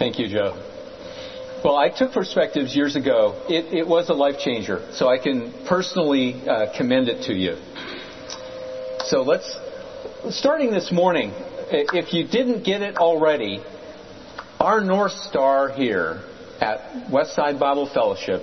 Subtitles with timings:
[0.00, 0.54] Thank you, Joe.
[1.62, 3.44] Well, I took perspectives years ago.
[3.50, 7.58] It, it was a life changer, so I can personally uh, commend it to you.
[9.04, 9.58] So let's,
[10.30, 11.32] starting this morning,
[11.70, 13.62] if you didn't get it already,
[14.58, 16.22] our North Star here
[16.62, 18.40] at Westside Bible Fellowship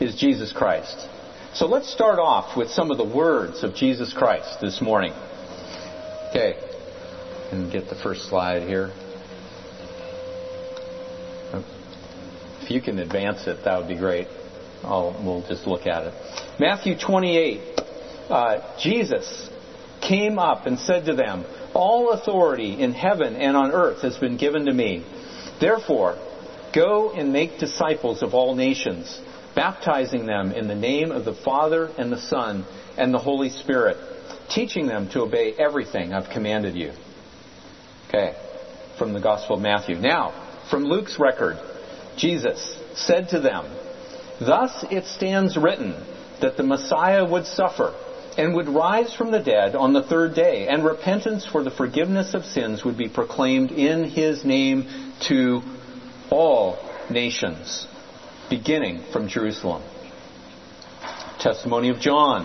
[0.00, 1.06] is Jesus Christ.
[1.52, 5.12] So let's start off with some of the words of Jesus Christ this morning.
[6.30, 6.54] Okay,
[7.52, 8.90] and get the first slide here.
[12.64, 14.26] If you can advance it, that would be great.
[14.82, 16.14] I'll, we'll just look at it.
[16.58, 17.60] Matthew 28.
[18.30, 19.50] Uh, Jesus
[20.00, 24.38] came up and said to them, All authority in heaven and on earth has been
[24.38, 25.04] given to me.
[25.60, 26.16] Therefore,
[26.74, 29.20] go and make disciples of all nations,
[29.54, 32.64] baptizing them in the name of the Father and the Son
[32.96, 33.98] and the Holy Spirit,
[34.48, 36.92] teaching them to obey everything I've commanded you.
[38.08, 38.34] Okay,
[38.96, 39.96] from the Gospel of Matthew.
[39.96, 40.32] Now,
[40.70, 41.58] from Luke's record,
[42.16, 43.66] Jesus said to them,
[44.40, 45.94] Thus it stands written
[46.40, 47.94] that the Messiah would suffer
[48.36, 52.34] and would rise from the dead on the third day, and repentance for the forgiveness
[52.34, 55.62] of sins would be proclaimed in his name to
[56.30, 56.78] all
[57.10, 57.86] nations,
[58.50, 59.82] beginning from Jerusalem.
[61.38, 62.44] Testimony of John,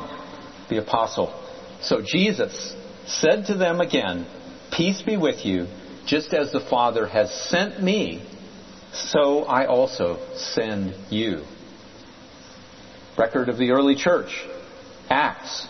[0.69, 1.33] the apostle.
[1.81, 2.75] So Jesus
[3.07, 4.27] said to them again,
[4.71, 5.67] Peace be with you,
[6.05, 8.23] just as the Father has sent me,
[8.93, 11.43] so I also send you.
[13.17, 14.45] Record of the early church,
[15.09, 15.67] Acts,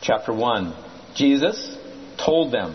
[0.00, 0.74] chapter 1.
[1.14, 1.76] Jesus
[2.18, 2.74] told them,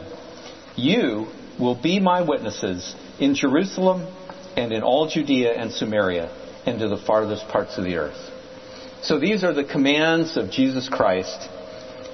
[0.75, 1.28] You
[1.59, 4.08] will be my witnesses in Jerusalem
[4.55, 6.31] and in all Judea and Samaria
[6.66, 8.31] and to the farthest parts of the earth.
[9.02, 11.50] So these are the commands of Jesus Christ.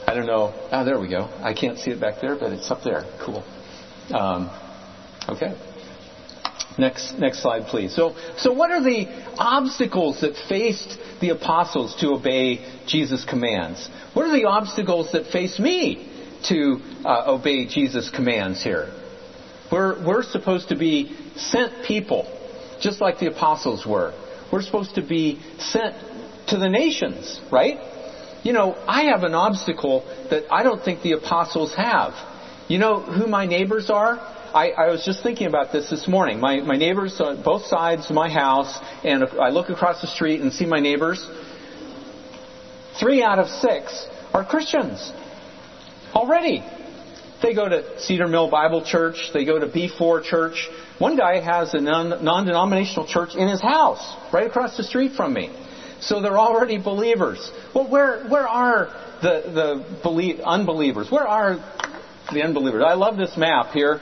[0.08, 0.54] I don't know.
[0.72, 1.30] Ah, there we go.
[1.44, 3.04] I can't see it back there, but it's up there.
[3.24, 3.44] Cool.
[4.12, 4.50] Um,
[5.30, 5.56] okay.
[6.80, 7.94] Next, next slide, please.
[7.94, 9.06] So, so what are the
[9.38, 13.90] obstacles that faced the apostles to obey Jesus' commands?
[14.14, 16.08] What are the obstacles that face me
[16.46, 18.94] to uh, obey Jesus' commands here?
[19.70, 22.26] We're, we're supposed to be sent people,
[22.80, 24.14] just like the apostles were.
[24.50, 25.96] We're supposed to be sent
[26.48, 27.78] to the nations, right?
[28.44, 32.14] You know, I have an obstacle that I don't think the apostles have.
[32.70, 34.38] You know who my neighbors are?
[34.54, 36.40] I, I was just thinking about this this morning.
[36.40, 40.42] My, my neighbors on both sides of my house, and I look across the street
[40.42, 41.26] and see my neighbors.
[43.00, 45.12] Three out of six are Christians
[46.14, 46.64] already.
[47.42, 49.30] They go to Cedar Mill Bible Church.
[49.34, 50.68] They go to B4 Church.
[50.98, 55.34] One guy has a non denominational church in his house, right across the street from
[55.34, 55.50] me.
[56.02, 57.52] So they're already believers.
[57.74, 58.88] Well, where, where are
[59.22, 61.12] the, the belie- unbelievers?
[61.12, 61.58] Where are
[62.32, 62.84] the unbelievers?
[62.86, 64.02] I love this map here.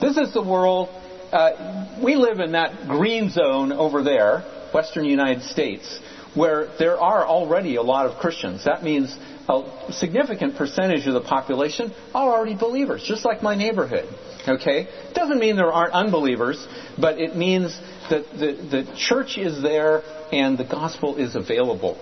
[0.00, 0.88] This is the world.
[1.30, 4.40] Uh, we live in that green zone over there,
[4.72, 6.00] western United States,
[6.34, 8.64] where there are already a lot of Christians.
[8.64, 9.14] That means
[9.46, 14.08] a significant percentage of the population are already believers, just like my neighborhood.
[14.48, 14.88] Okay?
[15.12, 16.66] Doesn't mean there aren't unbelievers,
[16.98, 17.78] but it means
[18.08, 20.02] that the, the church is there
[20.32, 22.00] and the gospel is available.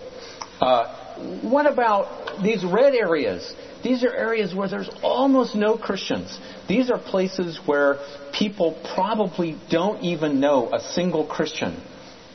[0.60, 3.54] Uh, what about these red areas?
[3.82, 6.38] These are areas where there's almost no Christians.
[6.68, 7.98] These are places where
[8.32, 11.80] people probably don't even know a single Christian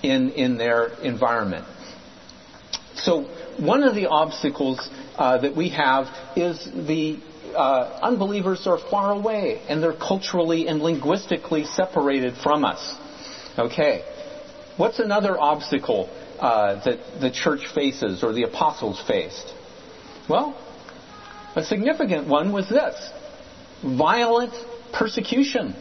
[0.01, 1.65] in, in their environment.
[2.95, 3.23] So
[3.57, 7.19] one of the obstacles uh, that we have is the
[7.55, 12.95] uh, unbelievers are far away and they're culturally and linguistically separated from us.
[13.57, 14.03] Okay.
[14.77, 19.53] What's another obstacle uh, that the church faces or the apostles faced?
[20.27, 20.57] Well,
[21.55, 23.11] a significant one was this
[23.83, 24.53] violent
[24.93, 25.75] persecution.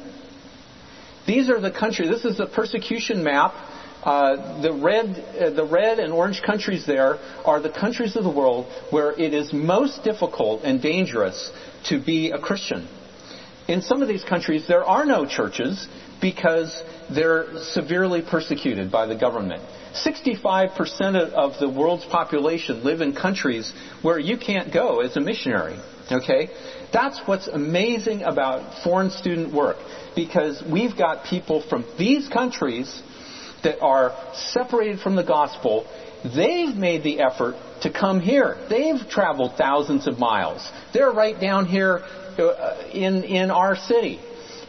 [1.26, 3.54] These are the countries, this is the persecution map
[4.02, 5.06] uh, the red,
[5.40, 9.32] uh, the red and orange countries there are the countries of the world where it
[9.32, 11.52] is most difficult and dangerous
[11.84, 12.88] to be a Christian.
[13.68, 15.86] In some of these countries, there are no churches
[16.22, 19.62] because they're severely persecuted by the government.
[19.92, 23.70] 65% of the world's population live in countries
[24.00, 25.78] where you can't go as a missionary.
[26.10, 26.48] Okay?
[26.92, 29.76] That's what's amazing about foreign student work
[30.14, 33.02] because we've got people from these countries
[33.64, 35.86] that are separated from the gospel,
[36.24, 38.56] they've made the effort to come here.
[38.68, 40.68] They've traveled thousands of miles.
[40.92, 41.98] They're right down here
[42.38, 44.20] uh, in, in our city.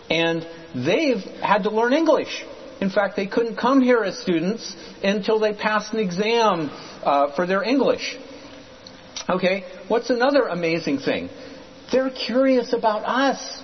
[0.09, 2.43] And they've had to learn English.
[2.81, 6.69] In fact, they couldn't come here as students until they passed an exam
[7.03, 8.17] uh, for their English.
[9.29, 11.29] Okay, what's another amazing thing?
[11.91, 13.61] They're curious about us.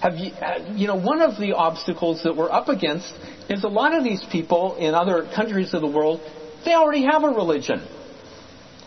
[0.00, 3.12] Have you, uh, you know, one of the obstacles that we're up against
[3.48, 6.20] is a lot of these people in other countries of the world,
[6.64, 7.86] they already have a religion.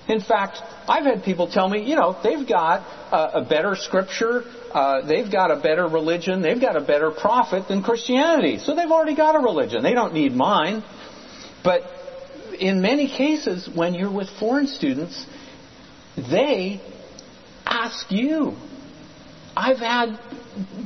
[0.07, 2.81] In fact, I've had people tell me, you know, they've got
[3.11, 4.43] a, a better scripture,
[4.73, 8.59] uh, they've got a better religion, they've got a better prophet than Christianity.
[8.59, 9.83] So they've already got a religion.
[9.83, 10.83] They don't need mine.
[11.63, 11.83] But
[12.59, 15.25] in many cases, when you're with foreign students,
[16.17, 16.81] they
[17.65, 18.55] ask you.
[19.55, 20.19] I've had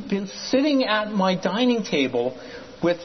[0.09, 2.37] been sitting at my dining table
[2.83, 2.99] with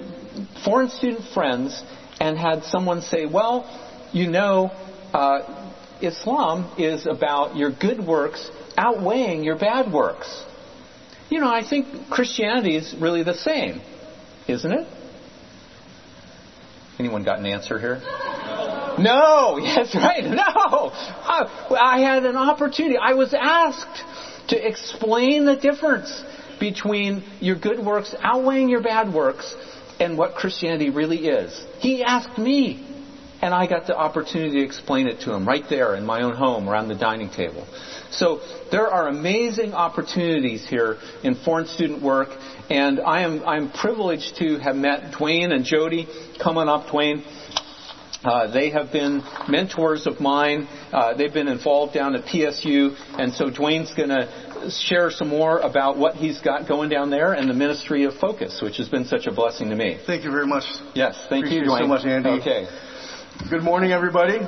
[0.65, 1.83] foreign student friends
[2.19, 3.67] and had someone say, "Well,
[4.13, 4.71] you know,
[5.13, 5.60] uh,
[6.03, 10.45] Islam is about your good works outweighing your bad works."
[11.31, 13.81] You know, I think Christianity is really the same,
[14.49, 14.87] isn't it?
[16.99, 18.01] Anyone got an answer here?
[18.99, 20.25] No, yes, right.
[20.41, 20.91] No.
[20.93, 21.49] I,
[21.81, 22.97] I had an opportunity.
[23.01, 24.05] I was asked
[24.49, 26.23] to explain the difference
[26.59, 29.55] between your good works outweighing your bad works
[29.99, 31.65] and what Christianity really is.
[31.79, 32.87] He asked me,
[33.43, 36.35] and I got the opportunity to explain it to him right there in my own
[36.35, 37.67] home around the dining table.
[38.11, 38.41] So
[38.71, 42.31] there are amazing opportunities here in foreign student work,
[42.69, 46.07] and I am I'm privileged to have met Dwayne and Jody.
[46.43, 47.25] Come on up, Dwayne.
[48.23, 50.69] Uh, they have been mentors of mine.
[50.93, 55.59] Uh, they've been involved down at PSU, and so Dwayne's going to share some more
[55.61, 59.07] about what he's got going down there and the ministry of Focus, which has been
[59.07, 59.99] such a blessing to me.
[60.07, 60.65] Thank you very much.
[60.95, 61.81] Yes, thank Appreciate you, Dwayne.
[61.81, 62.29] so much, Andy.
[62.29, 62.90] Okay.
[63.49, 64.39] Good morning, everybody.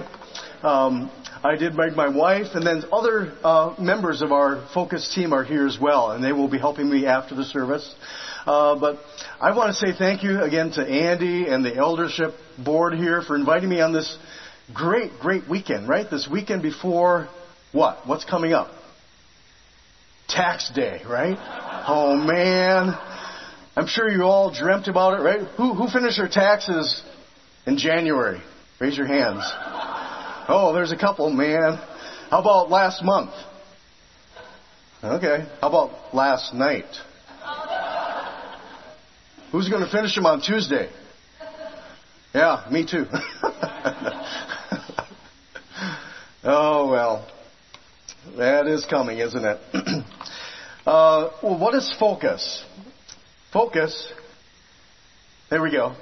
[0.63, 1.11] Um,
[1.43, 5.43] I did make my wife, and then other uh, members of our Focus team are
[5.43, 7.95] here as well, and they will be helping me after the service.
[8.47, 9.01] Uh, but
[9.41, 13.35] I want to say thank you again to Andy and the eldership board here for
[13.35, 14.17] inviting me on this
[14.75, 16.09] great, great weekend, right?
[16.09, 17.29] This weekend before
[17.73, 18.07] what?
[18.07, 18.71] What's coming up?
[20.29, 21.39] Tax day, right?
[21.89, 22.95] Oh man.
[23.75, 25.41] I'm sure you all dreamt about it, right?
[25.57, 27.03] Who, who finished their taxes
[27.67, 28.43] in January?
[28.83, 29.45] Raise your hands.
[30.49, 31.77] Oh, there's a couple, man.
[32.31, 33.31] How about last month?
[35.05, 35.47] Okay.
[35.61, 36.87] How about last night?
[39.53, 40.91] Who's going to finish them on Tuesday?
[42.35, 43.05] Yeah, me too.
[46.43, 47.31] oh, well.
[48.37, 49.61] That is coming, isn't it?
[50.87, 52.65] uh, well, what is focus?
[53.53, 54.13] Focus,
[55.51, 55.95] there we go.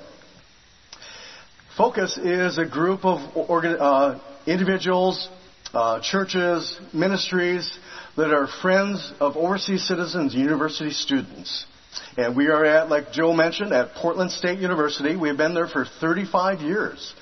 [1.80, 5.30] Focus is a group of organ, uh, individuals,
[5.72, 7.78] uh, churches, ministries
[8.18, 11.64] that are friends of overseas citizens, university students.
[12.18, 15.16] And we are at, like Joe mentioned, at Portland State University.
[15.16, 17.14] We've been there for 35 years.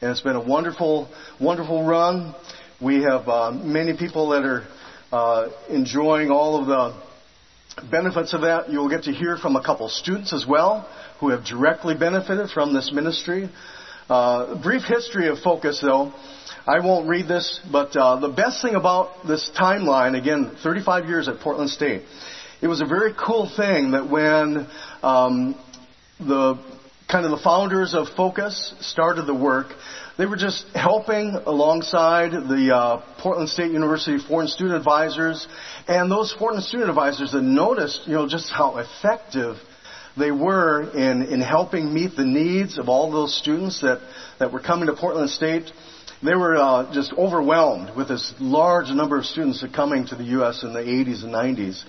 [0.00, 1.08] And it's been a wonderful,
[1.40, 2.36] wonderful run.
[2.80, 4.64] We have uh, many people that are
[5.10, 8.70] uh, enjoying all of the benefits of that.
[8.70, 10.88] You'll get to hear from a couple students as well
[11.18, 13.50] who have directly benefited from this ministry.
[14.08, 16.12] Uh, brief history of Focus, though.
[16.66, 21.26] I won't read this, but uh, the best thing about this timeline, again, 35 years
[21.26, 22.02] at Portland State,
[22.60, 24.66] it was a very cool thing that when
[25.02, 25.54] um,
[26.18, 26.62] the
[27.10, 29.68] kind of the founders of Focus started the work,
[30.18, 35.46] they were just helping alongside the uh, Portland State University foreign student advisors,
[35.88, 39.56] and those foreign student advisors that noticed, you know, just how effective
[40.16, 44.00] they were in, in helping meet the needs of all those students that,
[44.38, 45.70] that were coming to Portland State.
[46.22, 50.24] They were uh, just overwhelmed with this large number of students that coming to the
[50.24, 50.62] U.S.
[50.62, 51.84] in the 80s and 90s.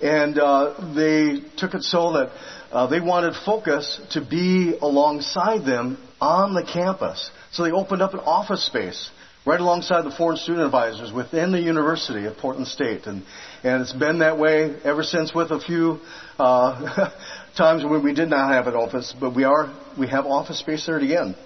[0.00, 2.32] And uh, they took it so that
[2.70, 7.30] uh, they wanted Focus to be alongside them on the campus.
[7.52, 9.10] So they opened up an office space
[9.44, 13.06] right alongside the foreign student advisors within the University of Portland State.
[13.06, 13.24] And,
[13.64, 15.98] and it's been that way ever since with a few
[16.38, 17.10] uh,
[17.56, 20.86] times when we did not have an office, but we are, we have office space
[20.86, 21.36] there again.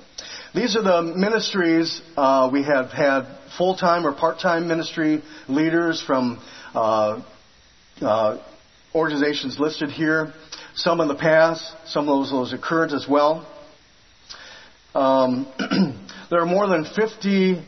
[0.55, 3.27] These are the ministries uh, we have had
[3.59, 6.43] full-time or part-time ministry leaders from
[6.75, 7.23] uh,
[8.01, 8.43] uh,
[8.95, 10.33] organizations listed here.
[10.75, 13.47] Some in the past, some of those, those are current as well.
[14.95, 15.47] Um,
[16.31, 17.63] there are more than 50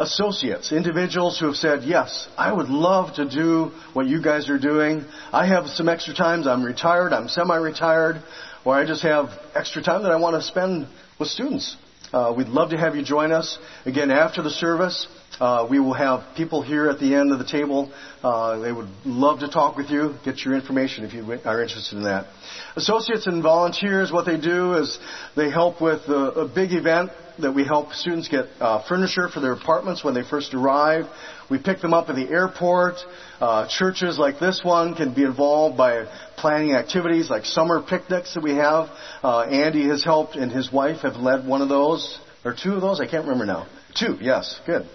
[0.00, 4.58] associates, individuals who have said, Yes, I would love to do what you guys are
[4.58, 5.04] doing.
[5.30, 6.46] I have some extra times.
[6.46, 8.22] I'm retired, I'm semi retired,
[8.64, 10.88] or I just have extra time that I want to spend
[11.18, 11.76] with students.
[12.12, 13.58] Uh, we'd love to have you join us.
[13.84, 15.06] Again, after the service,
[15.38, 17.92] uh, we will have people here at the end of the table.
[18.22, 21.98] Uh, they would love to talk with you, get your information if you are interested
[21.98, 22.26] in that.
[22.74, 24.98] Associates and volunteers, what they do is
[25.36, 27.10] they help with a, a big event
[27.42, 31.06] that we help students get uh, furniture for their apartments when they first arrive.
[31.50, 32.96] We pick them up at the airport.
[33.40, 36.06] Uh, churches like this one can be involved by
[36.36, 38.88] planning activities like summer picnics that we have.
[39.22, 42.80] Uh, Andy has helped, and his wife have led one of those or two of
[42.80, 43.00] those.
[43.00, 43.66] I can't remember now.
[43.98, 44.86] Two, yes, good.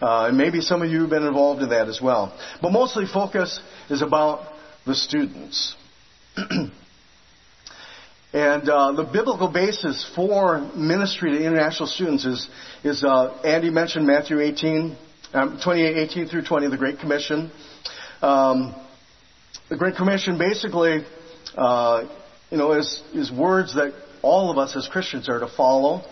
[0.00, 2.38] Uh, and maybe some of you have been involved in that as well.
[2.62, 4.52] But mostly focus is about
[4.86, 5.76] the students.
[8.32, 12.48] and uh, the biblical basis for ministry to international students is,
[12.84, 14.96] is uh, Andy mentioned Matthew 18,
[15.32, 17.50] um, 28, 18 through 20, the Great Commission.
[18.20, 18.74] Um,
[19.70, 21.06] the Great Commission basically,
[21.56, 22.06] uh,
[22.50, 26.02] you know, is, is words that all of us as Christians are to follow.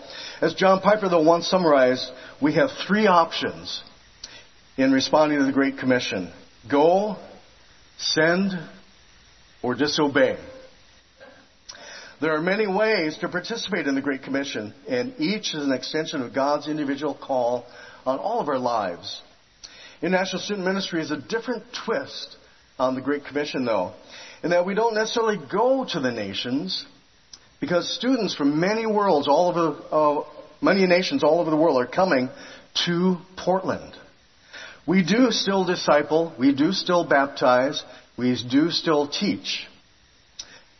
[0.41, 2.09] As John Piper, though, once summarized,
[2.41, 3.83] we have three options
[4.75, 6.31] in responding to the Great Commission
[6.67, 7.15] go,
[7.97, 8.53] send,
[9.61, 10.37] or disobey.
[12.19, 16.23] There are many ways to participate in the Great Commission, and each is an extension
[16.23, 17.63] of God's individual call
[18.07, 19.21] on all of our lives.
[20.01, 22.35] International Student Ministry is a different twist
[22.79, 23.93] on the Great Commission, though,
[24.41, 26.87] in that we don't necessarily go to the nations,
[27.59, 30.23] because students from many worlds, all over, uh,
[30.59, 32.29] many nations all over the world are coming
[32.87, 33.95] to Portland.
[34.87, 37.83] We do still disciple, we do still baptize,
[38.17, 39.67] we do still teach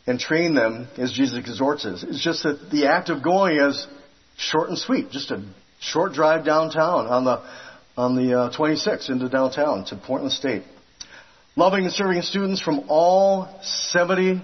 [0.07, 2.03] and train them as Jesus exhorts us.
[2.07, 3.85] It's just that the act of going is
[4.37, 5.43] short and sweet, just a
[5.79, 7.43] short drive downtown on the
[7.97, 10.63] on the uh, 26 into downtown to Portland State.
[11.55, 14.43] Loving and serving students from all 70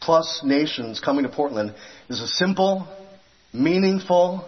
[0.00, 1.74] plus nations coming to Portland
[2.10, 2.86] is a simple,
[3.54, 4.46] meaningful,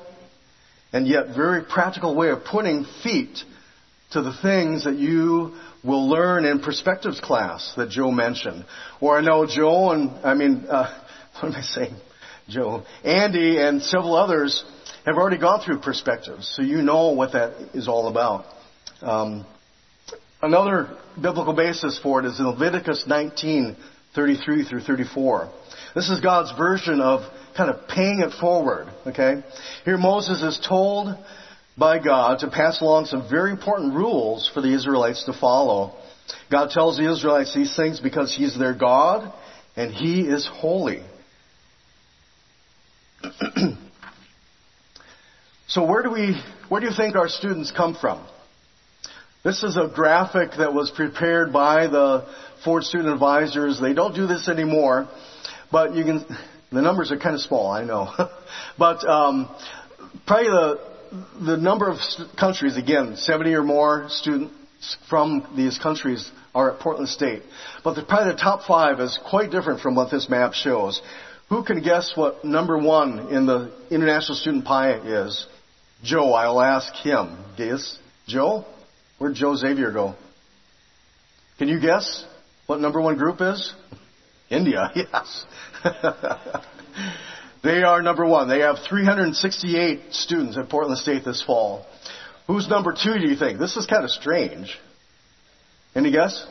[0.92, 3.38] and yet very practical way of putting feet
[4.12, 8.64] to the things that you will learn in perspectives class that Joe mentioned.
[9.00, 10.98] Or I know Joe and, I mean, uh,
[11.40, 11.94] what am I saying?
[12.48, 14.64] Joe, Andy and several others
[15.04, 18.46] have already gone through perspectives, so you know what that is all about.
[19.02, 19.46] Um,
[20.40, 23.76] another biblical basis for it is in Leviticus 19,
[24.14, 25.52] 33 through 34.
[25.94, 27.20] This is God's version of
[27.56, 29.42] kind of paying it forward, okay?
[29.84, 31.14] Here Moses is told
[31.78, 35.94] by God to pass along some very important rules for the Israelites to follow.
[36.50, 39.32] God tells the Israelites these things because He's their God
[39.76, 41.02] and He is holy.
[45.68, 48.26] so where do we, where do you think our students come from?
[49.44, 52.26] This is a graphic that was prepared by the
[52.64, 53.80] Ford student advisors.
[53.80, 55.08] They don't do this anymore,
[55.70, 56.26] but you can,
[56.72, 58.10] the numbers are kind of small, I know.
[58.78, 59.48] but um,
[60.26, 60.97] probably the,
[61.44, 61.98] the number of
[62.38, 64.54] countries, again, 70 or more students
[65.08, 67.42] from these countries are at Portland State.
[67.84, 71.00] But the, probably the top five is quite different from what this map shows.
[71.48, 75.46] Who can guess what number one in the international student pie is?
[76.02, 77.38] Joe, I'll ask him.
[77.56, 77.98] Guess?
[78.26, 78.64] Joe?
[79.18, 80.14] Where'd Joe Xavier go?
[81.58, 82.24] Can you guess
[82.66, 83.72] what number one group is?
[84.50, 85.44] India, yes.
[87.62, 88.48] they are number one.
[88.48, 91.86] They have 368 students at Portland State this fall.
[92.46, 93.58] Who's number two, do you think?
[93.58, 94.78] This is kind of strange.
[95.94, 96.46] Any guess?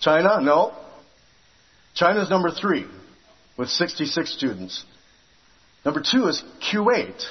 [0.00, 0.40] China?
[0.40, 0.74] No.
[1.94, 2.86] China's number three
[3.56, 4.84] with 66 students.
[5.84, 7.22] Number two is Kuwait.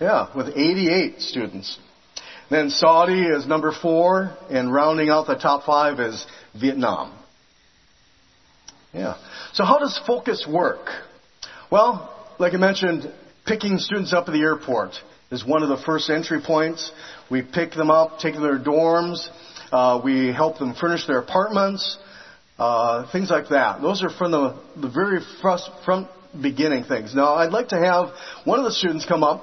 [0.00, 1.78] Yeah, with 88 students.
[2.50, 6.26] Then Saudi is number four, and rounding out the top five is
[6.58, 7.16] Vietnam.
[8.92, 9.16] Yeah.
[9.52, 10.88] So how does focus work?
[11.72, 13.10] Well, like I mentioned,
[13.46, 14.92] picking students up at the airport
[15.30, 16.92] is one of the first entry points.
[17.30, 19.26] We pick them up, take them to their dorms.
[19.72, 21.96] Uh, we help them furnish their apartments,
[22.58, 23.80] uh, things like that.
[23.80, 26.08] Those are from the, the very front, front
[26.42, 27.14] beginning things.
[27.14, 28.10] Now, I'd like to have
[28.44, 29.42] one of the students come up.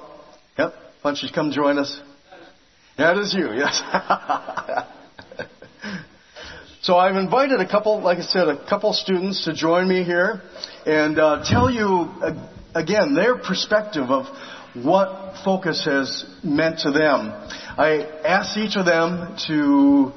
[0.56, 0.72] Yep,
[1.02, 2.00] why don't you come join us?
[2.96, 3.82] That is you, yes.
[6.82, 10.40] so I've invited a couple, like I said, a couple students to join me here
[10.86, 14.26] and uh, tell you uh, again their perspective of
[14.74, 17.32] what focus has meant to them.
[17.76, 20.12] I asked each of them to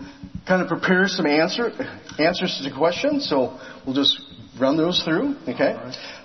[0.48, 1.72] kind of prepare some answer,
[2.20, 4.22] answers to the questions, so we'll just
[4.60, 5.36] run those through.
[5.48, 5.76] Okay.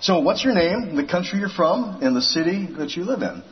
[0.01, 3.43] So, what's your name, the country you're from, and the city that you live in?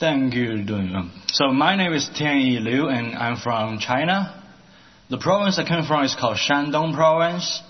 [0.00, 1.12] Thank you, Dun.
[1.28, 4.43] So my name is Tianyi Liu, and I'm from China.
[5.14, 7.62] The province I come from is called Shandong Province.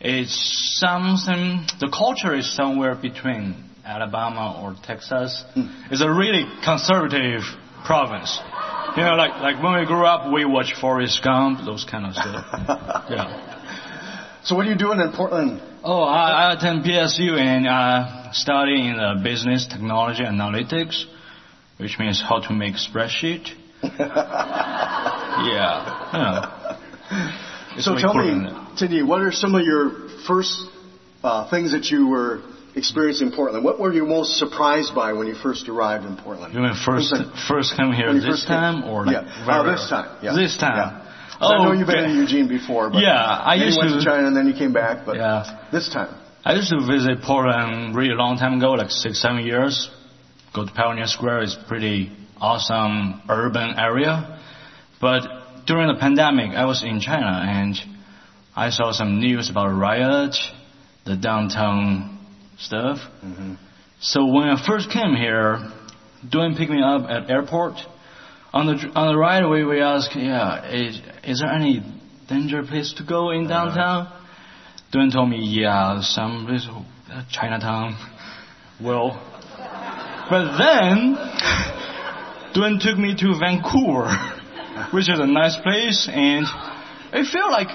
[0.00, 0.32] It's
[0.80, 1.66] something.
[1.78, 5.44] The culture is somewhere between Alabama or Texas.
[5.54, 5.92] Mm.
[5.92, 7.42] It's a really conservative
[7.84, 8.40] province.
[8.96, 12.14] You know, like like when we grew up, we watched Forrest Gump, those kind of
[12.14, 12.46] stuff.
[13.10, 14.40] yeah.
[14.44, 15.60] So what are you doing in Portland?
[15.84, 21.04] Oh, I, I attend PSU and uh, study in uh, business technology analytics,
[21.76, 23.52] which means how to make spreadsheet.
[23.82, 24.00] yeah.
[26.14, 26.56] yeah.
[27.78, 28.50] So tell me.
[28.78, 30.52] Tianyi, what are some of your first
[31.22, 32.42] uh, things that you were
[32.74, 33.64] experiencing in Portland?
[33.64, 36.54] What were you most surprised by when you first arrived in Portland?
[36.54, 39.44] You mean first like- first come here this first came- time or like yeah.
[39.46, 40.08] very- Oh, this time.
[40.22, 40.34] Yeah.
[40.34, 40.76] This time.
[40.76, 41.06] Yeah.
[41.38, 43.98] 'Cause I know you've been in Eugene before, but Yeah, I used you went to
[44.00, 45.44] to- China and then you came back, but Yeah.
[45.72, 46.08] this time.
[46.44, 49.90] I used to visit Portland really long time ago, like six, seven years.
[50.52, 51.40] Go to Pioneer Square.
[51.42, 54.38] is pretty awesome urban area.
[55.00, 55.26] But
[55.66, 57.76] during the pandemic, I was in China and
[58.56, 60.36] I saw some news about riot,
[61.04, 62.18] the downtown
[62.58, 62.98] stuff.
[64.00, 65.58] So when I first came here,
[66.28, 67.74] Duane pick me up at airport,
[68.52, 71.82] on the on the right away we asked, yeah, is is there any
[72.28, 74.12] danger place to go in downtown?
[74.92, 77.96] Duane told me, yeah, some place, uh, Chinatown.
[78.82, 79.20] Well,
[80.28, 81.14] but then
[82.54, 84.08] Duane took me to Vancouver,
[84.92, 86.46] which is a nice place, and
[87.12, 87.68] I feel like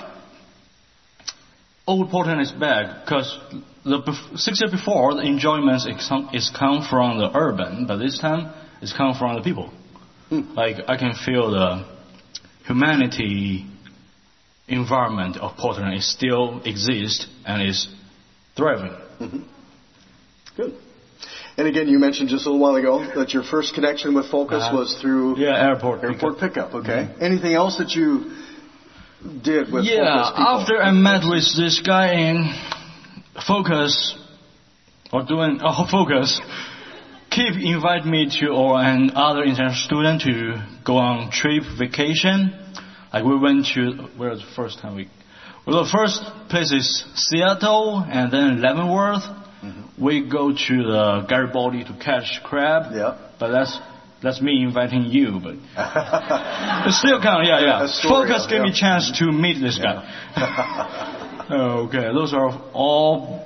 [1.88, 3.38] old Portland is back because
[3.84, 4.02] the
[4.36, 8.54] six years before the enjoyment is come, is come from the urban, but this time
[8.82, 9.72] it's come from the people.
[10.30, 10.54] Hmm.
[10.56, 11.86] Like I can feel the
[12.66, 13.66] humanity
[14.68, 17.88] environment of Portland is still exists and is
[18.56, 18.98] thriving.
[19.20, 19.44] Mm-hmm.
[20.58, 20.74] Good.
[21.58, 24.64] And again, you mentioned just a little while ago that your first connection with Focus
[24.64, 24.78] Uh-huh.
[24.78, 26.04] was through Yeah, airport.
[26.04, 26.74] airport pickup.
[26.76, 27.08] Okay.
[27.22, 28.32] Anything else that you
[29.42, 30.54] did with yeah, Focus people?
[30.60, 32.54] after I met with this guy in
[33.48, 34.18] Focus,
[35.14, 36.42] or Duane oh, Focus,
[37.30, 42.52] keep invite me to or an other international student to go on trip vacation.
[43.14, 43.82] Like we went to
[44.18, 45.08] where was the first time we?
[45.66, 49.24] Well, the first place is Seattle and then Leavenworth.
[50.00, 52.92] We go to the Garibaldi to catch crab.
[52.94, 53.18] Yeah.
[53.40, 53.78] But that's
[54.22, 55.56] that's me inviting you, but
[56.92, 57.46] still count.
[57.48, 57.84] Yeah, yeah.
[57.84, 58.82] Astoria, Focus gave me yeah.
[58.82, 61.46] chance to meet this guy.
[61.52, 63.46] okay, those are all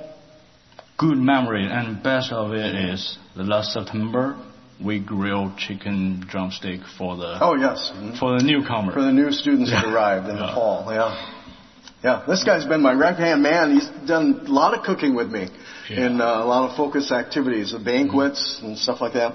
[0.98, 4.36] good memories, and best of it is the last September
[4.82, 8.18] we grilled chicken drumstick for the oh yes, Mhm.
[8.18, 8.92] for the newcomer.
[8.92, 10.86] for the new students that arrived in the fall.
[10.90, 11.14] Yeah.
[12.02, 13.74] Yeah, this guy's been my right hand man.
[13.74, 15.48] He's done a lot of cooking with me
[15.88, 16.06] Yeah.
[16.06, 19.34] in uh, a lot of focus activities, the banquets and stuff like that.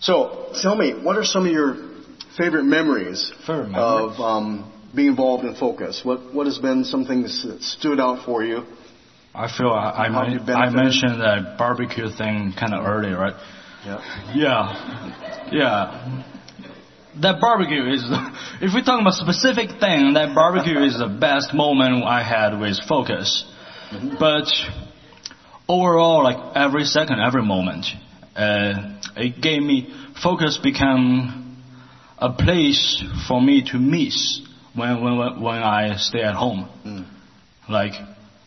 [0.00, 1.76] So, tell me, what are some of your
[2.36, 4.14] favorite memories Favorite memories?
[4.18, 6.00] of um, being involved in focus?
[6.04, 8.64] What What has been some things that stood out for you?
[9.34, 13.34] I feel I, I, I mentioned that barbecue thing kind of early, right?
[13.84, 14.32] Yeah.
[14.34, 16.22] Yeah, yeah.
[17.22, 18.04] That barbecue is,
[18.60, 22.60] if we talk talking about specific thing, that barbecue is the best moment I had
[22.60, 23.44] with Focus.
[24.18, 24.48] But
[25.68, 27.86] overall, like every second, every moment,
[28.36, 31.62] uh, it gave me, Focus become
[32.18, 34.42] a place for me to miss
[34.74, 36.68] when, when, when I stay at home.
[37.68, 37.92] Like,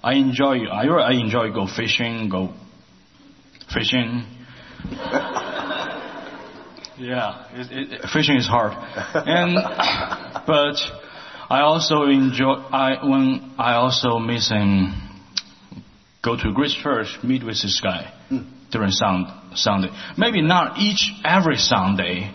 [0.04, 2.54] I enjoy, I, I enjoy go fishing, go
[3.74, 4.26] fishing.
[7.00, 8.74] Yeah, it, it, fishing is hard,
[9.14, 9.56] and
[10.48, 10.76] but
[11.50, 12.54] I also enjoy.
[12.54, 14.94] I when I also missing
[16.22, 18.40] go to Grace Church, meet with this guy hmm.
[18.72, 19.90] during sound, Sunday.
[20.18, 22.34] Maybe not each every Sunday.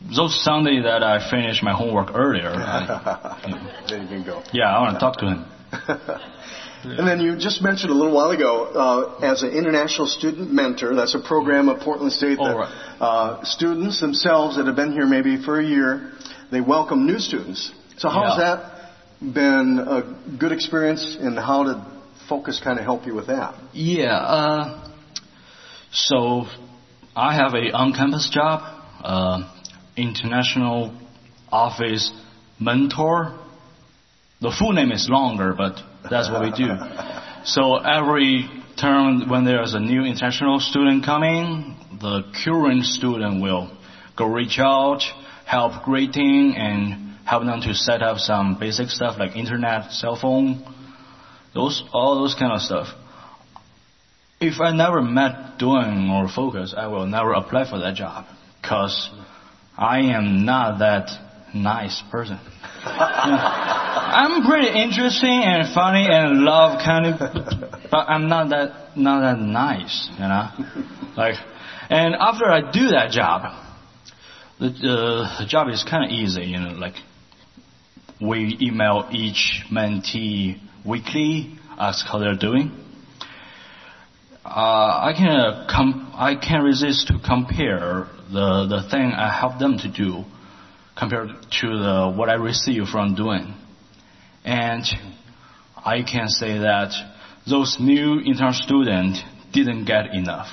[0.00, 2.50] Those Sunday that I finish my homework earlier.
[2.50, 4.42] I- There you can go.
[4.52, 5.44] yeah, I want to talk to him.
[6.84, 10.94] And then you just mentioned a little while ago, uh, as an international student mentor,
[10.96, 12.96] that's a program at Portland State that right.
[13.00, 16.12] uh, students themselves that have been here maybe for a year,
[16.50, 17.70] they welcome new students.
[17.98, 21.76] So how has that been a good experience, and how did
[22.28, 23.54] Focus kind of help you with that?
[23.72, 24.16] Yeah.
[24.16, 24.90] Uh,
[25.92, 26.46] so
[27.14, 28.60] I have a on-campus job,
[29.04, 29.52] uh,
[29.96, 30.98] international
[31.50, 32.10] office
[32.58, 33.38] mentor.
[34.40, 36.68] The full name is longer, but that's what we do.
[37.44, 38.48] So every
[38.80, 43.70] term when there's a new international student coming, the current student will
[44.16, 45.02] go reach out,
[45.44, 50.64] help greeting, and help them to set up some basic stuff like internet, cell phone,
[51.54, 52.88] those all those kind of stuff.
[54.40, 58.26] If I never met Duane or focus, I will never apply for that job
[58.60, 59.08] because
[59.78, 61.10] I am not that
[61.54, 62.40] nice person.
[63.94, 67.18] I'm pretty interesting and funny and love kind of,
[67.90, 70.48] but I'm not that not that nice, you know.
[71.16, 71.36] Like,
[71.90, 73.42] and after I do that job,
[74.58, 76.70] the uh, the job is kind of easy, you know.
[76.70, 76.94] Like,
[78.20, 82.70] we email each mentee weekly, ask how they're doing.
[84.44, 89.58] Uh, I can uh, com- I can resist to compare the the thing I help
[89.58, 90.24] them to do
[90.96, 91.28] compared
[91.60, 93.54] to the what I receive from doing,
[94.44, 94.84] and
[95.76, 96.92] I can say that
[97.48, 100.48] those new intern students didn't get enough.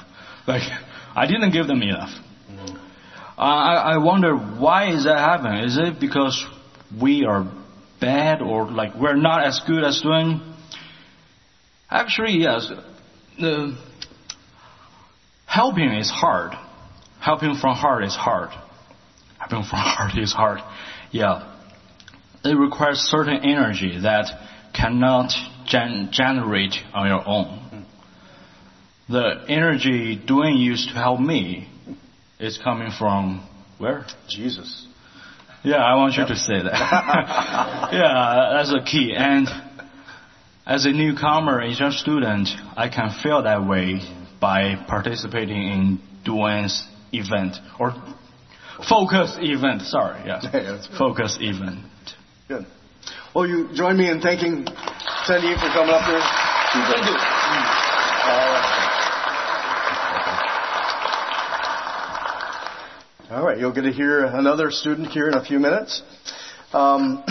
[0.48, 0.64] Like
[1.16, 2.10] I didn't give them enough.
[3.38, 5.64] Uh, I, I wonder why is that happening?
[5.64, 6.46] Is it because
[7.00, 7.50] we are
[8.02, 10.56] bad or like we're not as good as Duane?
[11.90, 12.70] Actually, yes.
[13.40, 13.78] The
[15.46, 16.54] helping is hard.
[17.22, 18.50] Helping from heart is hard.
[19.38, 20.60] Helping from heart is hard.
[21.12, 21.59] Yeah.
[22.44, 24.28] It requires certain energy that
[24.74, 25.32] cannot
[25.66, 27.86] gen- generate on your own.
[29.10, 31.68] The energy Duane used to help me
[32.40, 33.48] is coming from
[33.78, 34.06] where?
[34.30, 34.88] Jesus.
[35.64, 36.74] Yeah, I want you to say that.
[37.92, 39.14] yeah, that's a key.
[39.16, 39.48] And
[40.66, 44.00] as a newcomer, as a student, I can feel that way
[44.40, 47.94] by participating in Duane's event or
[48.88, 49.82] focus event.
[49.82, 51.80] Sorry, yeah, focus event.
[52.50, 52.66] Good.
[53.36, 54.66] Well, you join me in thanking
[55.26, 56.20] Sandy for coming up here.
[56.74, 57.14] Thank you.
[63.30, 66.02] All right, you'll get to hear another student here in a few minutes.
[66.74, 67.24] Um,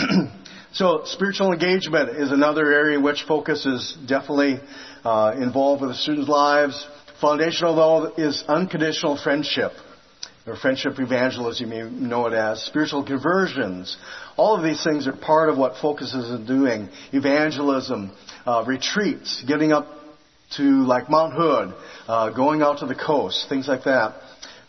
[0.71, 4.61] so, spiritual engagement is another area which focus is definitely
[5.03, 6.87] uh, involved with the students' lives.
[7.19, 9.73] Foundational, though, is unconditional friendship,
[10.49, 12.63] or friendship evangelism, you may know it as.
[12.63, 13.97] Spiritual conversions.
[14.35, 16.89] All of these things are part of what focus is doing.
[17.13, 18.11] Evangelism,
[18.45, 19.87] uh, retreats, getting up
[20.57, 21.73] to like Mount Hood,
[22.07, 24.15] uh, going out to the coast, things like that.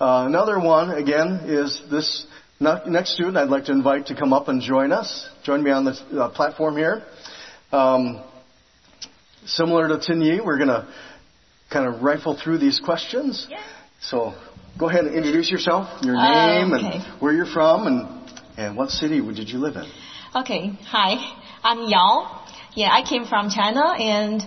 [0.00, 2.26] Uh, another one, again, is this
[2.60, 5.28] next student I'd like to invite to come up and join us.
[5.44, 7.02] Join me on the uh, platform here.
[7.72, 8.22] Um,
[9.46, 10.86] similar to Tianyi, we're going to
[11.72, 13.46] kind of rifle through these questions.
[13.48, 13.62] Yeah.
[14.02, 14.34] So
[14.78, 16.96] go ahead and introduce yourself, your Uh, name, okay.
[16.96, 18.08] and where you're from, and,
[18.56, 19.86] and what city did you live in?
[20.34, 21.16] Okay, hi,
[21.64, 22.42] I'm Yao.
[22.74, 24.42] Yeah, I came from China and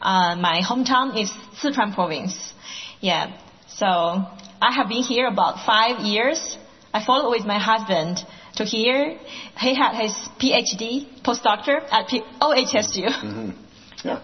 [0.00, 2.54] uh, my hometown is Sichuan province.
[3.00, 3.36] Yeah,
[3.68, 6.56] so I have been here about five years.
[6.94, 8.24] I followed with my husband
[8.56, 9.18] to here.
[9.58, 13.12] He had his PhD, postdoctor at P- OHSU.
[13.20, 13.50] hmm
[14.02, 14.20] Yeah.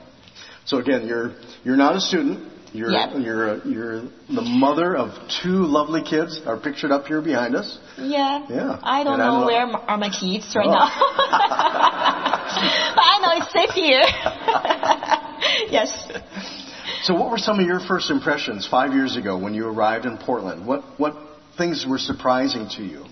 [0.64, 1.34] So again, you're
[1.64, 2.51] you're not a student.
[2.72, 3.16] You're Yeah.
[3.18, 5.10] you're you're the mother of
[5.42, 6.40] two lovely kids.
[6.46, 7.78] Are pictured up here behind us.
[7.98, 8.46] Yeah.
[8.48, 8.78] Yeah.
[8.82, 10.72] I don't And know where are my kids right Oh.
[10.72, 10.88] now.
[12.96, 14.02] but I know it's safe here.
[15.70, 15.90] yes.
[17.02, 20.18] So, what were some of your first impressions five years ago when you arrived in
[20.18, 20.66] Portland?
[20.66, 21.14] What what
[21.58, 23.04] things were surprising to you?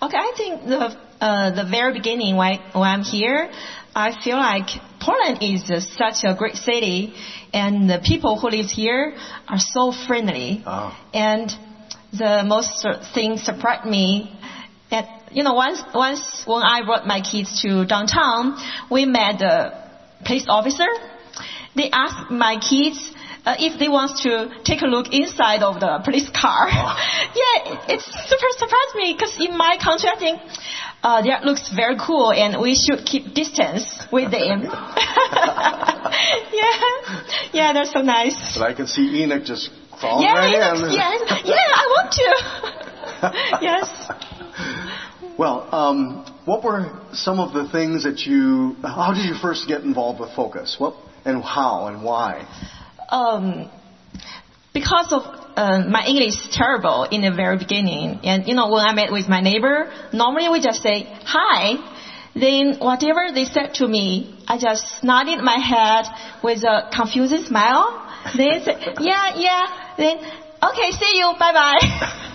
[0.00, 3.50] Okay, I think the uh, the very beginning when, when I'm here,
[3.94, 4.68] I feel like
[5.02, 7.14] Portland is uh, such a great city,
[7.52, 9.14] and the people who live here
[9.48, 10.62] are so friendly.
[10.64, 10.96] Ah.
[11.12, 11.50] And
[12.12, 14.38] the most thing surprised me.
[14.90, 18.58] That you know, once once when I brought my kids to downtown,
[18.90, 19.72] we met the
[20.24, 20.88] police officer.
[21.74, 22.98] They asked my kids.
[23.44, 26.68] Uh, if they want to take a look inside of the police car,
[27.42, 30.38] yeah, it's super surprised me because in my country I think
[31.02, 34.62] uh, that looks very cool and we should keep distance with them.
[36.52, 36.78] yeah,
[37.52, 38.56] yeah, that's so nice.
[38.56, 40.92] But I can see Enoch just crawling Yeah, right yes, in.
[40.92, 42.28] yes, yeah, I want to.
[43.62, 44.10] yes.
[45.38, 48.76] Well, um, what were some of the things that you?
[48.82, 50.76] How did you first get involved with Focus?
[50.78, 52.46] What and how and why?
[53.08, 53.70] Um,
[54.74, 55.22] because of
[55.56, 59.12] uh, my English is terrible in the very beginning, and you know when I met
[59.12, 61.76] with my neighbor, normally we just say hi.
[62.34, 66.06] Then whatever they said to me, I just nodded my head
[66.42, 68.08] with a confused smile.
[68.36, 69.94] They said, yeah, yeah.
[69.98, 71.84] Then okay, see you, bye bye.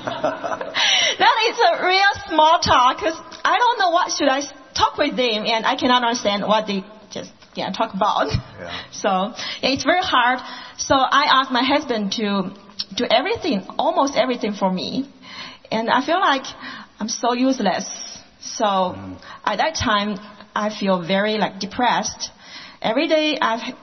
[1.17, 4.41] that is a real small talk because I don't know what should I
[4.75, 8.29] talk with them, and I cannot understand what they just yeah talk about.
[8.29, 8.83] Yeah.
[8.91, 10.39] So yeah, it's very hard.
[10.77, 12.53] So I asked my husband to
[12.97, 15.09] do everything, almost everything for me,
[15.71, 16.45] and I feel like
[16.99, 17.87] I'm so useless.
[18.41, 19.21] So mm.
[19.45, 20.17] at that time,
[20.55, 22.29] I feel very like depressed.
[22.81, 23.75] Every day I've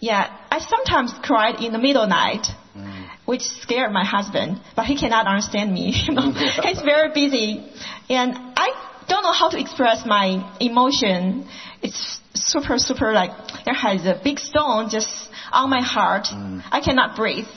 [0.00, 2.46] yeah, I sometimes cried in the middle night
[2.76, 3.08] mm.
[3.24, 5.94] which scared my husband, but he cannot understand me.
[6.06, 7.64] You know, he's very busy,
[8.08, 8.68] and I
[9.08, 10.26] don't know how to express my
[10.60, 11.48] emotion.
[11.82, 13.30] It's super, super like
[13.64, 15.10] there has a big stone just
[15.52, 16.26] on my heart.
[16.26, 16.62] Mm.
[16.70, 17.52] I cannot breathe.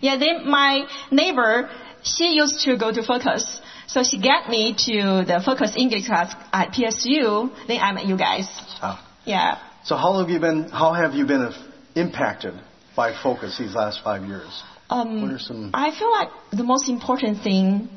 [0.00, 1.70] Yeah, then my neighbor,
[2.02, 3.60] she used to go to Focus.
[3.86, 7.50] So she got me to the Focus English class at PSU.
[7.66, 8.48] Then I met you guys.
[8.82, 9.04] Ah.
[9.24, 9.58] Yeah.
[9.84, 10.68] So how long have you been?
[10.68, 11.52] How have you been
[11.94, 12.54] impacted
[12.94, 14.62] by Focus these last five years?
[14.90, 17.88] Um, What are some- I feel like the most important thing,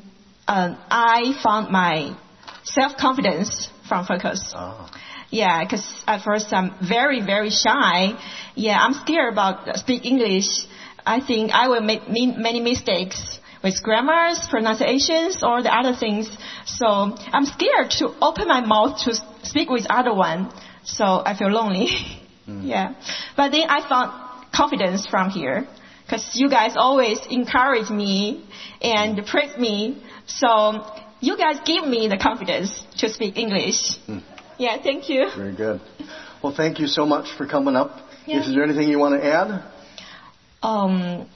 [0.48, 2.12] uh, I found my
[2.64, 4.52] self confidence from Focus.
[4.54, 4.90] Ah.
[5.30, 8.14] Yeah, because at first I'm very, very shy.
[8.54, 10.66] Yeah, I'm scared about speak English.
[11.04, 16.28] I think I will make many mistakes with grammars, pronunciations, or the other things.
[16.66, 20.52] So I'm scared to open my mouth to speak with other one.
[20.84, 21.88] So I feel lonely.
[22.42, 22.66] Mm.
[22.66, 22.94] yeah,
[23.36, 24.10] but then I found
[24.52, 25.64] confidence from here
[26.04, 28.44] because you guys always encourage me
[28.80, 30.02] and praise me.
[30.26, 30.84] So
[31.20, 33.96] you guys give me the confidence to speak English.
[34.06, 34.18] Hmm.
[34.58, 35.30] Yeah, thank you.
[35.36, 35.80] Very good.
[36.42, 37.96] Well, thank you so much for coming up.
[38.26, 38.40] Yeah.
[38.40, 39.62] Is there anything you want to add?
[40.62, 41.28] Um,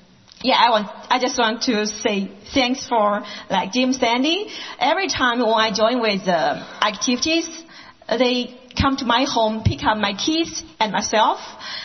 [0.42, 0.88] yeah, I want.
[1.10, 4.48] I just want to say thanks for like Jim Sandy.
[4.78, 7.48] Every time when I join with the activities,
[8.08, 11.40] they come to my home, pick up my kids and myself,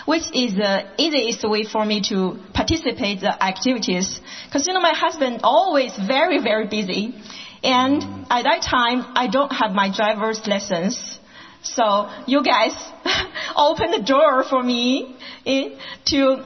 [0.06, 4.19] which is the easiest way for me to participate the activities.
[4.45, 7.15] Because you know my husband always very very busy,
[7.63, 11.19] and at that time I don't have my driver's lessons.
[11.63, 12.73] So you guys
[13.56, 15.69] open the door for me eh,
[16.08, 16.43] to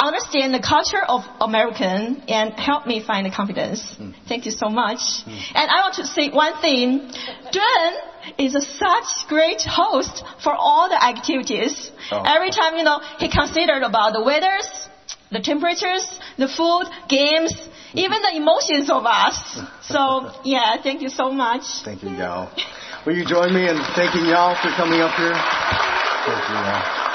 [0.00, 3.82] understand the culture of American and help me find the confidence.
[3.98, 4.14] Mm.
[4.28, 4.98] Thank you so much.
[4.98, 5.42] Mm.
[5.54, 7.10] And I want to say one thing.
[7.50, 7.92] Dun
[8.38, 11.90] is a such great host for all the activities.
[12.12, 12.22] Oh.
[12.24, 14.68] Every time, you know, he considered about the weathers,
[15.32, 16.06] the temperatures,
[16.36, 17.52] the food, games,
[17.94, 19.58] even the emotions of us.
[19.82, 21.62] So, yeah, thank you so much.
[21.84, 22.50] Thank you, Yao.
[23.06, 25.34] Will you join me in thanking Yao for coming up here?
[25.34, 27.07] Thank you, Yao.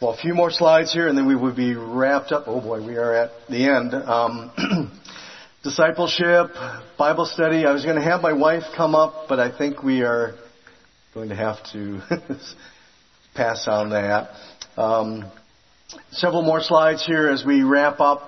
[0.00, 2.44] Well, a few more slides here, and then we would be wrapped up.
[2.46, 3.92] Oh boy, we are at the end.
[3.92, 4.50] Um,
[5.62, 6.46] discipleship,
[6.96, 7.66] Bible study.
[7.66, 10.36] I was going to have my wife come up, but I think we are
[11.12, 12.00] going to have to
[13.34, 14.30] pass on that.
[14.78, 15.30] Um,
[16.12, 18.22] several more slides here as we wrap up.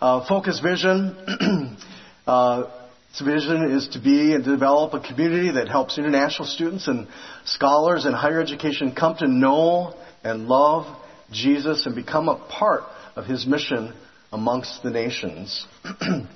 [0.00, 1.78] Uh, focus vision.
[2.28, 2.70] uh,
[3.10, 7.08] its vision is to be and develop a community that helps international students and
[7.44, 10.86] scholars in higher education come to know and love
[11.30, 12.82] Jesus and become a part
[13.16, 13.94] of his mission
[14.32, 15.66] amongst the nations.
[15.84, 16.26] so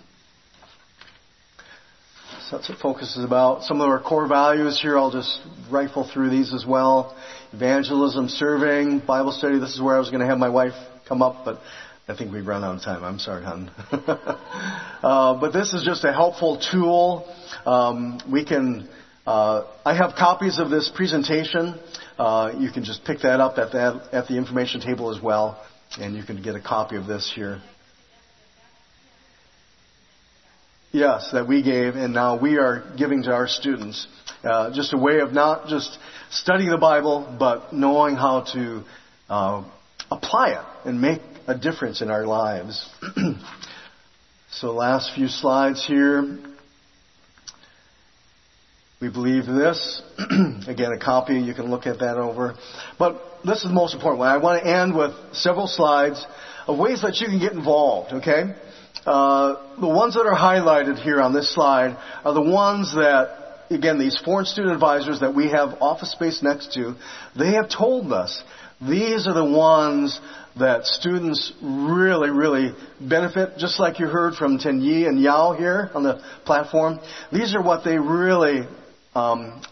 [2.53, 3.65] that's what focus is about.
[3.65, 7.17] Some of our core values here, I'll just rifle through these as well.
[7.53, 9.59] Evangelism, serving, Bible study.
[9.59, 10.75] This is where I was going to have my wife
[11.09, 11.61] come up, but
[12.09, 13.03] I think we've run out of time.
[13.03, 13.71] I'm sorry, hon.
[15.03, 17.27] uh, but this is just a helpful tool.
[17.65, 18.89] Um, we can.
[19.27, 21.81] Uh, I have copies of this presentation.
[22.17, 25.61] Uh, you can just pick that up at the, at the information table as well,
[25.99, 27.61] and you can get a copy of this here.
[30.93, 34.07] Yes, that we gave, and now we are giving to our students.
[34.45, 35.99] Uh, just a way of not just
[36.31, 38.85] studying the Bible, but knowing how to
[39.29, 39.65] uh,
[40.09, 42.89] apply it and make a difference in our lives.
[44.53, 46.39] so, last few slides here.
[48.99, 50.01] We believe this.
[50.19, 52.55] Again, a copy, you can look at that over.
[52.99, 54.29] But this is the most important one.
[54.29, 56.25] I want to end with several slides
[56.67, 58.55] of ways that you can get involved, okay?
[59.05, 63.99] Uh, the ones that are highlighted here on this slide are the ones that, again,
[63.99, 66.95] these foreign student advisors that we have office space next to,
[67.39, 68.43] they have told us
[68.81, 70.19] these are the ones
[70.59, 76.03] that students really, really benefit, just like you heard from Tianyi and Yao here on
[76.03, 76.99] the platform.
[77.31, 78.67] These are what they really
[79.17, 79.63] um,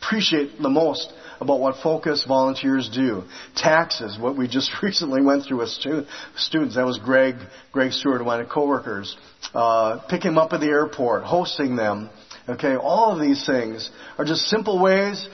[0.00, 3.24] appreciate the most about what Focus volunteers do.
[3.56, 6.04] Taxes, what we just recently went through with stu-
[6.36, 6.76] students.
[6.76, 7.36] That was Greg,
[7.72, 9.16] Greg Stewart, one of my coworkers.
[9.54, 12.10] Uh, picking them up at the airport, hosting them.
[12.48, 15.28] Okay, all of these things are just simple ways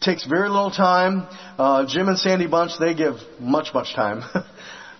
[0.00, 1.26] takes very little time.
[1.58, 4.22] Uh, Jim and Sandy Bunch, they give much, much time.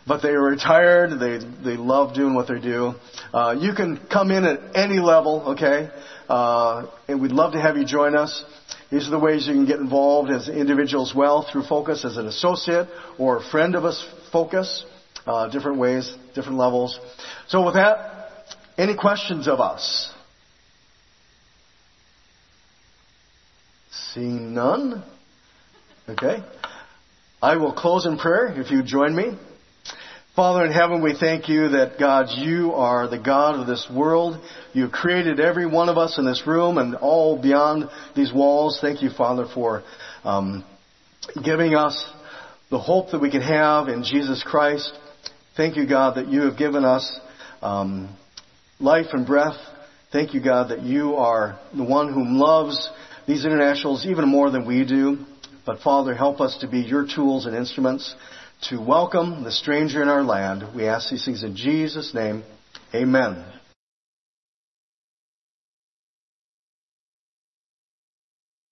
[0.07, 1.19] but they are retired.
[1.19, 2.95] They, they love doing what they do.
[3.33, 5.91] Uh, you can come in at any level, okay?
[6.29, 8.45] Uh, and we'd love to have you join us.
[8.91, 12.05] These are the ways you can get involved as an individual as well through Focus
[12.05, 12.89] as an associate
[13.19, 14.85] or a friend of us Focus.
[15.27, 17.01] Uh, different ways, different levels.
[17.49, 18.31] So with that,
[18.77, 20.13] any questions of us?
[24.13, 25.03] Seeing none?
[26.09, 26.45] Okay.
[27.41, 29.39] I will close in prayer if you join me.
[30.37, 34.43] Father in heaven, we thank you that God, you are the God of this world.
[34.73, 38.79] You created every one of us in this room and all beyond these walls.
[38.81, 39.85] Thank you, Father, for
[40.25, 40.65] um,
[41.45, 42.05] giving us
[42.71, 44.93] the hope that we can have in Jesus Christ.
[45.57, 47.21] Thank you, God, that you have given us
[47.63, 48.17] um,
[48.81, 49.57] life and breath
[50.15, 52.89] Thank you, God, that you are the one whom loves
[53.27, 55.27] these internationals even more than we do.
[55.67, 58.15] But Father, help us to be your tools and instruments
[58.63, 60.75] to welcome the stranger in our land.
[60.75, 62.45] We ask these things in Jesus' name.
[62.95, 63.45] Amen.